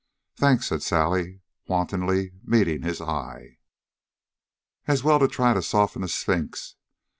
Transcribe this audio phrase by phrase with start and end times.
[0.35, 3.59] "Thanks," said Sally, wantonly meeting his eye.
[4.87, 6.75] As well try to soften a sphinx.